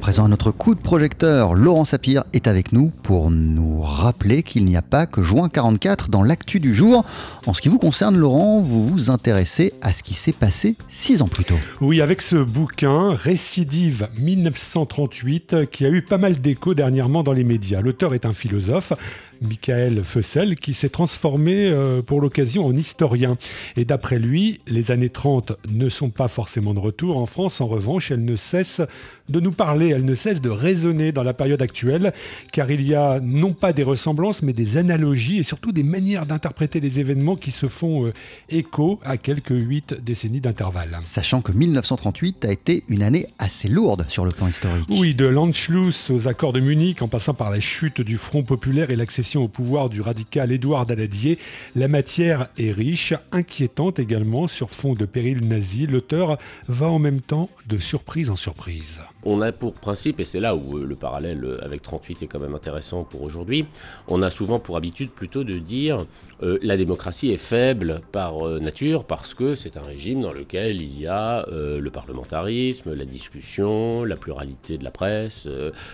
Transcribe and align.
présent 0.00 0.24
à 0.24 0.28
notre 0.28 0.50
coup 0.50 0.74
de 0.74 0.80
projecteur. 0.80 1.54
Laurent 1.54 1.84
Sapir 1.84 2.24
est 2.32 2.48
avec 2.48 2.72
nous 2.72 2.90
pour 3.02 3.30
nous 3.30 3.82
rappeler 3.82 4.42
qu'il 4.42 4.64
n'y 4.64 4.76
a 4.76 4.82
pas 4.82 5.06
que 5.06 5.22
juin 5.22 5.50
44 5.50 6.08
dans 6.08 6.22
l'actu 6.22 6.58
du 6.58 6.74
jour. 6.74 7.04
En 7.46 7.52
ce 7.52 7.60
qui 7.60 7.68
vous 7.68 7.78
concerne, 7.78 8.16
Laurent, 8.16 8.60
vous 8.60 8.88
vous 8.88 9.10
intéressez 9.10 9.74
à 9.82 9.92
ce 9.92 10.02
qui 10.02 10.14
s'est 10.14 10.32
passé 10.32 10.76
six 10.88 11.20
ans 11.20 11.28
plus 11.28 11.44
tôt. 11.44 11.58
Oui, 11.82 12.00
avec 12.00 12.22
ce 12.22 12.36
bouquin, 12.36 13.10
Récidive 13.10 14.08
1938, 14.18 15.70
qui 15.70 15.84
a 15.84 15.90
eu 15.90 16.02
pas 16.02 16.18
mal 16.18 16.40
d'écho 16.40 16.74
dernièrement 16.74 17.22
dans 17.22 17.32
les 17.32 17.44
médias. 17.44 17.82
L'auteur 17.82 18.14
est 18.14 18.24
un 18.24 18.32
philosophe, 18.32 18.94
Michael 19.40 20.04
Fessel, 20.04 20.56
qui 20.56 20.74
s'est 20.74 20.88
transformé 20.88 21.66
euh, 21.66 22.02
pour 22.02 22.20
l'occasion 22.20 22.66
en 22.66 22.76
historien. 22.76 23.36
Et 23.76 23.84
d'après 23.84 24.18
lui, 24.18 24.60
les 24.66 24.90
années 24.90 25.08
30 25.08 25.52
ne 25.68 25.88
sont 25.88 26.10
pas 26.10 26.28
forcément 26.28 26.74
de 26.74 26.78
retour 26.78 27.16
en 27.16 27.26
France. 27.26 27.60
En 27.60 27.66
revanche, 27.66 28.10
elles 28.10 28.24
ne 28.24 28.36
cessent 28.36 28.82
de 29.28 29.40
nous 29.40 29.52
parler, 29.52 29.88
elles 29.88 30.04
ne 30.04 30.14
cessent 30.14 30.40
de 30.40 30.50
résonner 30.50 31.12
dans 31.12 31.22
la 31.22 31.34
période 31.34 31.62
actuelle, 31.62 32.12
car 32.52 32.70
il 32.70 32.82
y 32.82 32.94
a 32.94 33.20
non 33.20 33.52
pas 33.52 33.72
des 33.72 33.84
ressemblances, 33.84 34.42
mais 34.42 34.52
des 34.52 34.76
analogies 34.76 35.38
et 35.38 35.42
surtout 35.42 35.72
des 35.72 35.84
manières 35.84 36.26
d'interpréter 36.26 36.80
les 36.80 36.98
événements 37.00 37.36
qui 37.36 37.50
se 37.50 37.68
font 37.68 38.06
euh, 38.06 38.12
écho 38.48 38.98
à 39.04 39.16
quelques 39.16 39.50
huit 39.50 39.94
décennies 39.94 40.40
d'intervalle. 40.40 40.98
Sachant 41.04 41.42
que 41.42 41.52
1938 41.52 42.44
a 42.44 42.52
été 42.52 42.84
une 42.88 43.02
année 43.02 43.26
assez 43.38 43.68
lourde 43.68 44.04
sur 44.08 44.24
le 44.24 44.32
plan 44.32 44.48
historique. 44.48 44.86
Oui, 44.90 45.14
de 45.14 45.26
l'Anschluss 45.26 46.10
aux 46.10 46.26
accords 46.26 46.52
de 46.52 46.60
Munich, 46.60 47.02
en 47.02 47.08
passant 47.08 47.34
par 47.34 47.50
la 47.50 47.60
chute 47.60 48.00
du 48.00 48.16
Front 48.16 48.42
populaire 48.42 48.90
et 48.90 48.96
l'accession 48.96 49.29
au 49.38 49.48
pouvoir 49.48 49.88
du 49.88 50.00
radical 50.00 50.52
Édouard 50.52 50.86
Daladier, 50.86 51.38
la 51.74 51.88
matière 51.88 52.48
est 52.58 52.72
riche, 52.72 53.14
inquiétante 53.32 53.98
également 53.98 54.48
sur 54.48 54.70
fond 54.70 54.94
de 54.94 55.04
péril 55.04 55.46
nazi. 55.46 55.86
L'auteur 55.86 56.38
va 56.68 56.88
en 56.88 56.98
même 56.98 57.20
temps 57.20 57.48
de 57.68 57.78
surprise 57.78 58.30
en 58.30 58.36
surprise. 58.36 59.00
On 59.22 59.40
a 59.42 59.52
pour 59.52 59.74
principe, 59.74 60.18
et 60.20 60.24
c'est 60.24 60.40
là 60.40 60.56
où 60.56 60.78
euh, 60.78 60.86
le 60.86 60.96
parallèle 60.96 61.44
euh, 61.44 61.64
avec 61.64 61.82
38 61.82 62.22
est 62.22 62.26
quand 62.26 62.38
même 62.38 62.54
intéressant 62.54 63.04
pour 63.04 63.22
aujourd'hui, 63.22 63.66
on 64.08 64.22
a 64.22 64.30
souvent 64.30 64.58
pour 64.58 64.76
habitude 64.76 65.10
plutôt 65.10 65.44
de 65.44 65.58
dire 65.58 66.06
euh, 66.42 66.58
la 66.62 66.76
démocratie 66.76 67.30
est 67.30 67.36
faible 67.36 68.00
par 68.12 68.42
nature 68.60 69.04
parce 69.04 69.34
que 69.34 69.54
c'est 69.54 69.76
un 69.76 69.82
régime 69.82 70.22
dans 70.22 70.32
lequel 70.32 70.80
il 70.80 70.98
y 70.98 71.06
a 71.06 71.46
le 71.50 71.90
parlementarisme, 71.90 72.94
la 72.94 73.04
discussion, 73.04 74.04
la 74.04 74.16
pluralité 74.16 74.78
de 74.78 74.84
la 74.84 74.90
presse, 74.90 75.46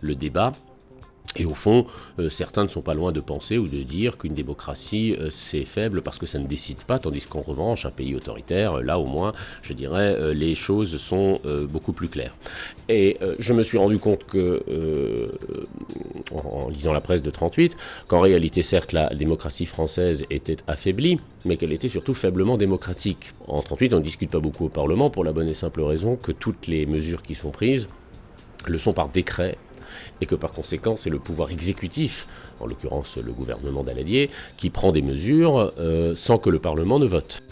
le 0.00 0.14
débat. 0.14 0.52
Et 1.36 1.44
au 1.44 1.54
fond, 1.54 1.86
euh, 2.18 2.30
certains 2.30 2.64
ne 2.64 2.68
sont 2.68 2.80
pas 2.80 2.94
loin 2.94 3.12
de 3.12 3.20
penser 3.20 3.58
ou 3.58 3.68
de 3.68 3.82
dire 3.82 4.16
qu'une 4.16 4.34
démocratie, 4.34 5.14
euh, 5.18 5.28
c'est 5.30 5.64
faible 5.64 6.00
parce 6.02 6.18
que 6.18 6.26
ça 6.26 6.38
ne 6.38 6.46
décide 6.46 6.82
pas, 6.84 6.98
tandis 6.98 7.26
qu'en 7.26 7.42
revanche, 7.42 7.84
un 7.84 7.90
pays 7.90 8.14
autoritaire, 8.14 8.78
euh, 8.78 8.82
là 8.82 8.98
au 8.98 9.04
moins, 9.04 9.32
je 9.62 9.72
dirais, 9.74 10.34
les 10.34 10.54
choses 10.54 10.96
sont 10.96 11.40
beaucoup 11.70 11.92
plus 11.92 12.08
claires. 12.08 12.34
Et 12.88 13.18
je 13.38 13.52
me 13.52 13.62
suis 13.62 13.78
rendu 13.78 13.98
compte 13.98 14.24
que, 14.24 14.62
en, 16.32 16.68
lisant 16.68 16.92
la 16.92 17.00
presse 17.00 17.22
de 17.22 17.30
38, 17.30 17.76
qu'en 18.06 18.20
réalité, 18.20 18.62
certes, 18.62 18.92
la 18.92 19.08
démocratie 19.14 19.66
française 19.66 20.24
était 20.30 20.56
affaiblie, 20.66 21.18
mais 21.44 21.56
qu'elle 21.56 21.72
était 21.72 21.88
surtout 21.88 22.14
faiblement 22.14 22.56
démocratique. 22.56 23.32
En 23.46 23.62
38, 23.62 23.94
on 23.94 23.98
ne 23.98 24.02
discute 24.02 24.30
pas 24.30 24.40
beaucoup 24.40 24.66
au 24.66 24.70
Parlement 24.70 25.10
pour 25.10 25.24
la 25.24 25.32
bonne 25.32 25.48
et 25.48 25.54
simple 25.54 25.82
raison 25.82 26.16
que 26.16 26.32
toutes 26.32 26.66
les 26.66 26.86
mesures 26.86 27.22
qui 27.22 27.34
sont 27.34 27.50
prises 27.50 27.88
le 28.66 28.78
sont 28.78 28.92
par 28.92 29.08
décret 29.08 29.56
et 30.20 30.26
que 30.26 30.34
par 30.34 30.52
conséquent 30.52 30.96
c'est 30.96 31.10
le 31.10 31.18
pouvoir 31.18 31.50
exécutif, 31.50 32.26
en 32.60 32.66
l'occurrence 32.66 33.16
le 33.16 33.32
gouvernement 33.32 33.84
d'Aladier, 33.84 34.30
qui 34.56 34.70
prend 34.70 34.92
des 34.92 35.02
mesures 35.02 35.72
euh, 35.78 36.14
sans 36.14 36.38
que 36.38 36.50
le 36.50 36.58
Parlement 36.58 36.98
ne 36.98 37.06
vote 37.06 37.42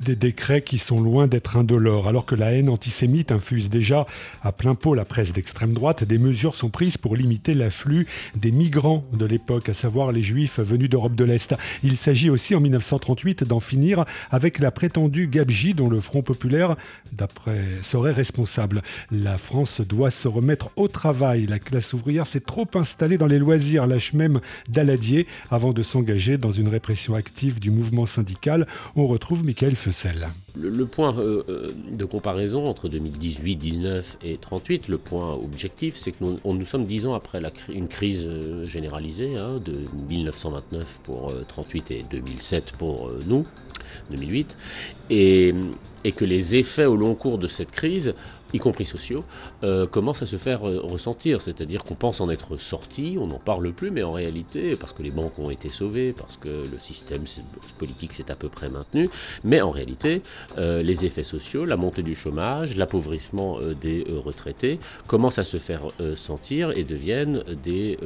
des 0.00 0.16
décrets 0.16 0.62
qui 0.62 0.78
sont 0.78 1.00
loin 1.00 1.26
d'être 1.26 1.56
indolores. 1.56 2.08
Alors 2.08 2.26
que 2.26 2.34
la 2.34 2.52
haine 2.52 2.68
antisémite 2.68 3.32
infuse 3.32 3.68
déjà 3.68 4.06
à 4.42 4.52
plein 4.52 4.74
pot 4.74 4.94
la 4.94 5.04
presse 5.04 5.32
d'extrême 5.32 5.72
droite, 5.72 6.04
des 6.04 6.18
mesures 6.18 6.56
sont 6.56 6.70
prises 6.70 6.98
pour 6.98 7.16
limiter 7.16 7.54
l'afflux 7.54 8.06
des 8.36 8.50
migrants 8.50 9.04
de 9.12 9.26
l'époque, 9.26 9.68
à 9.68 9.74
savoir 9.74 10.12
les 10.12 10.22
juifs 10.22 10.60
venus 10.60 10.90
d'Europe 10.90 11.14
de 11.14 11.24
l'Est. 11.24 11.54
Il 11.82 11.96
s'agit 11.96 12.30
aussi 12.30 12.54
en 12.54 12.60
1938 12.60 13.44
d'en 13.44 13.60
finir 13.60 14.04
avec 14.30 14.58
la 14.58 14.70
prétendue 14.70 15.28
gabegie 15.28 15.74
dont 15.74 15.88
le 15.88 16.00
Front 16.00 16.22
populaire, 16.22 16.76
d'après, 17.12 17.60
serait 17.82 18.12
responsable. 18.12 18.82
La 19.10 19.38
France 19.38 19.80
doit 19.80 20.10
se 20.10 20.28
remettre 20.28 20.70
au 20.76 20.88
travail. 20.88 21.46
La 21.46 21.58
classe 21.58 21.92
ouvrière 21.92 22.26
s'est 22.26 22.40
trop 22.40 22.66
installée 22.74 23.18
dans 23.18 23.26
les 23.26 23.38
loisirs, 23.38 23.86
lâche 23.86 24.12
même 24.12 24.40
Daladier, 24.68 25.26
avant 25.50 25.72
de 25.72 25.82
s'engager 25.82 26.38
dans 26.38 26.50
une 26.50 26.68
répression 26.68 27.14
active 27.14 27.60
du 27.60 27.70
mouvement 27.70 28.06
syndical. 28.06 28.66
On 28.96 29.06
retrouve 29.06 29.44
Michael 29.44 29.61
Le, 30.60 30.84
point 30.86 31.16
euh, 31.18 31.42
euh, 31.48 31.72
de 31.90 32.04
comparaison 32.04 32.66
entre 32.66 32.88
2018, 32.88 33.56
19 33.56 34.18
et 34.24 34.36
38, 34.36 34.88
le 34.88 34.98
point 34.98 35.34
objectif, 35.34 35.96
c'est 35.96 36.12
que 36.12 36.24
nous, 36.24 36.38
nous, 36.44 36.64
sommes 36.64 36.84
dix 36.84 37.06
ans 37.06 37.14
après 37.14 37.40
une 37.68 37.88
crise 37.88 38.26
euh, 38.28 38.66
généralisée 38.66 39.36
hein, 39.36 39.56
de 39.64 39.74
1929 40.08 41.00
pour 41.04 41.32
38 41.46 41.90
et 41.92 42.04
2007 42.10 42.72
pour 42.72 43.10
nous, 43.26 43.46
2008, 44.10 44.56
et 45.10 45.54
et 46.04 46.12
que 46.12 46.24
les 46.24 46.56
effets 46.56 46.84
au 46.84 46.96
long 46.96 47.14
cours 47.14 47.38
de 47.38 47.46
cette 47.46 47.70
crise, 47.70 48.14
y 48.52 48.58
compris 48.58 48.84
sociaux, 48.84 49.24
euh, 49.64 49.86
commencent 49.86 50.22
à 50.22 50.26
se 50.26 50.36
faire 50.36 50.68
euh, 50.68 50.80
ressentir? 50.82 51.40
C'est-à-dire 51.40 51.84
qu'on 51.84 51.94
pense 51.94 52.20
en 52.20 52.30
être 52.30 52.56
sorti, 52.56 53.16
on 53.20 53.26
n'en 53.26 53.38
parle 53.38 53.72
plus, 53.72 53.90
mais 53.90 54.02
en 54.02 54.12
réalité, 54.12 54.76
parce 54.76 54.92
que 54.92 55.02
les 55.02 55.10
banques 55.10 55.38
ont 55.38 55.50
été 55.50 55.70
sauvées, 55.70 56.12
parce 56.12 56.36
que 56.36 56.48
le 56.48 56.78
système 56.78 57.24
politique 57.78 58.12
s'est 58.12 58.30
à 58.30 58.34
peu 58.34 58.48
près 58.48 58.68
maintenu, 58.68 59.08
mais 59.44 59.60
en 59.60 59.70
réalité, 59.70 60.22
euh, 60.58 60.82
les 60.82 61.04
effets 61.04 61.22
sociaux, 61.22 61.64
la 61.64 61.76
montée 61.76 62.02
du 62.02 62.14
chômage, 62.14 62.76
l'appauvrissement 62.76 63.58
des 63.80 64.04
retraités, 64.08 64.78
commencent 65.06 65.38
à 65.38 65.44
se 65.44 65.58
faire 65.58 65.82
sentir 66.14 66.70
et 66.76 66.84
deviennent 66.84 67.42
des 67.62 67.98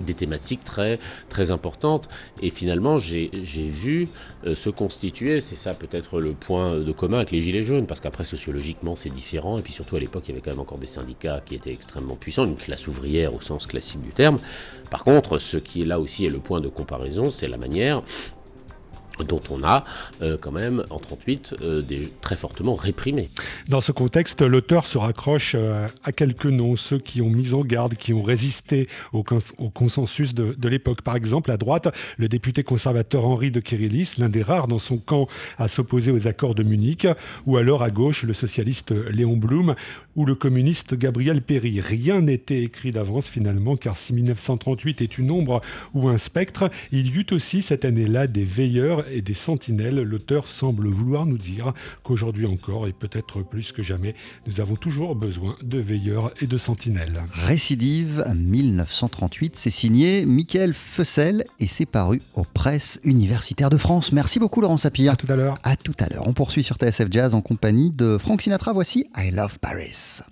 des 0.00 0.14
thématiques 0.14 0.64
très, 0.64 0.98
très 1.28 1.50
importantes. 1.50 2.08
Et 2.42 2.50
finalement, 2.50 2.98
j'ai 2.98 3.30
vu 3.32 4.08
euh, 4.46 4.54
se 4.54 4.70
constituer, 4.70 5.40
c'est 5.40 5.56
ça 5.56 5.74
peut-être 5.74 6.20
le 6.20 6.32
point 6.32 6.78
de 6.78 6.92
commun 6.92 7.18
avec 7.18 7.30
les 7.30 7.40
Gilets 7.40 7.62
jaunes, 7.62 7.86
parce 7.86 8.00
qu'après, 8.00 8.24
sociologiquement, 8.24 8.96
c'est 8.96 9.10
différent. 9.10 9.58
Et 9.58 9.62
puis 9.62 9.72
surtout, 9.72 9.96
à 9.96 10.00
l'époque, 10.00 10.24
il 10.26 10.30
y 10.30 10.32
avait 10.32 10.40
quand 10.40 10.50
même 10.50 10.60
encore 10.60 10.78
des 10.78 10.86
syndicats 10.86 11.40
qui 11.44 11.54
étaient 11.54 11.72
extrêmement 11.72 12.16
puissants, 12.16 12.44
une 12.44 12.56
classe 12.56 12.86
ouvrière 12.86 13.34
au 13.34 13.40
sens 13.40 13.66
classique 13.66 14.02
du 14.02 14.10
terme. 14.10 14.38
Par 14.90 15.04
contre, 15.04 15.38
ce 15.38 15.56
qui 15.56 15.82
est 15.82 15.86
là 15.86 15.98
aussi 15.98 16.26
est 16.26 16.30
le 16.30 16.38
point 16.38 16.60
de 16.60 16.68
comparaison, 16.68 17.30
c'est 17.30 17.48
la 17.48 17.56
manière 17.56 18.02
dont 19.24 19.40
on 19.50 19.62
a 19.62 19.84
euh, 20.22 20.36
quand 20.40 20.52
même 20.52 20.84
en 20.90 20.98
38 20.98 21.56
euh, 21.60 21.82
des, 21.82 22.12
très 22.20 22.36
fortement 22.36 22.74
réprimé. 22.74 23.30
Dans 23.68 23.80
ce 23.80 23.92
contexte, 23.92 24.42
l'auteur 24.42 24.86
se 24.86 24.98
raccroche 24.98 25.54
euh, 25.54 25.88
à 26.04 26.12
quelques 26.12 26.46
noms, 26.46 26.76
ceux 26.76 26.98
qui 26.98 27.22
ont 27.22 27.30
mis 27.30 27.54
en 27.54 27.62
garde, 27.62 27.94
qui 27.94 28.12
ont 28.12 28.22
résisté 28.22 28.88
au, 29.12 29.22
consensus 29.22 30.34
de, 30.34 30.68
l'époque. 30.68 31.02
Par 31.02 31.16
exemple, 31.16 31.50
à 31.50 31.56
droite, 31.56 31.94
le 32.18 32.28
député 32.28 32.62
conservateur 32.62 33.24
Henri 33.24 33.50
de 33.50 33.60
Kérillis, 33.60 34.14
l'un 34.18 34.28
des 34.28 34.42
rares 34.42 34.68
dans 34.68 34.78
son 34.78 34.98
camp 34.98 35.28
à 35.58 35.68
s'opposer 35.68 36.10
aux 36.10 36.26
accords 36.26 36.54
de 36.54 36.62
Munich, 36.62 37.06
ou 37.46 37.56
alors 37.56 37.82
à 37.82 37.90
gauche, 37.90 38.24
le 38.24 38.34
socialiste 38.34 38.92
Léon 39.10 39.36
Blum 39.36 39.74
ou 40.16 40.24
le 40.24 40.34
communiste 40.34 40.94
Gabriel 40.94 41.42
Péry. 41.42 41.80
Rien 41.80 42.22
n'était 42.22 42.62
écrit 42.62 42.90
d'avance 42.90 43.28
finalement, 43.28 43.76
car 43.76 43.96
si 43.96 44.14
1938 44.14 45.02
est 45.02 45.18
une 45.18 45.30
ombre 45.30 45.60
ou 45.94 46.08
un 46.08 46.18
spectre, 46.18 46.70
il 46.90 47.06
y 47.06 47.20
eut 47.20 47.26
aussi 47.32 47.62
cette 47.62 47.84
année-là 47.84 48.26
des 48.26 48.44
veilleurs 48.44 49.05
et 49.10 49.22
des 49.22 49.34
sentinelles, 49.34 50.00
l'auteur 50.00 50.48
semble 50.48 50.88
vouloir 50.88 51.26
nous 51.26 51.38
dire 51.38 51.72
qu'aujourd'hui 52.02 52.46
encore, 52.46 52.86
et 52.86 52.92
peut-être 52.92 53.42
plus 53.42 53.72
que 53.72 53.82
jamais, 53.82 54.14
nous 54.46 54.60
avons 54.60 54.76
toujours 54.76 55.14
besoin 55.14 55.56
de 55.62 55.78
veilleurs 55.78 56.32
et 56.40 56.46
de 56.46 56.58
sentinelles. 56.58 57.22
Récidive 57.32 58.24
1938, 58.34 59.56
c'est 59.56 59.70
signé 59.70 60.24
Michael 60.26 60.74
Fessel 60.74 61.44
et 61.60 61.66
c'est 61.66 61.86
paru 61.86 62.22
aux 62.34 62.44
presses 62.44 63.00
universitaires 63.04 63.70
de 63.70 63.76
France. 63.76 64.12
Merci 64.12 64.38
beaucoup 64.38 64.60
Laurent 64.60 64.78
Sapir. 64.78 65.12
À 65.12 65.16
tout 65.16 65.30
à 65.30 65.36
l'heure. 65.36 65.58
À 65.62 65.76
tout 65.76 65.94
à 65.98 66.08
l'heure. 66.08 66.26
On 66.26 66.32
poursuit 66.32 66.62
sur 66.62 66.76
TSF 66.76 67.08
Jazz 67.10 67.34
en 67.34 67.40
compagnie 67.40 67.90
de 67.90 68.18
Frank 68.18 68.42
Sinatra. 68.42 68.72
Voici 68.72 69.06
I 69.16 69.30
Love 69.30 69.58
Paris. 69.58 70.22